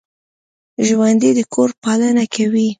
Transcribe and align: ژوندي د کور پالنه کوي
ژوندي 0.87 1.29
د 1.37 1.39
کور 1.53 1.69
پالنه 1.83 2.23
کوي 2.33 2.67